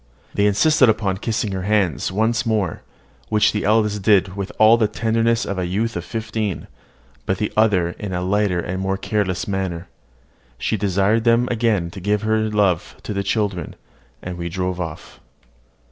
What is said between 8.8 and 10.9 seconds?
more careless manner. She